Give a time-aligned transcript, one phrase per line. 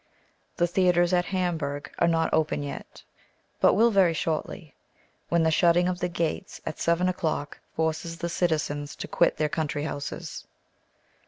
[0.57, 3.03] The theatres at Hamburg are not open yet,
[3.59, 4.73] but will very shortly,
[5.29, 9.47] when the shutting of the gates at seven o'clock forces the citizens to quit their
[9.47, 10.47] country houses.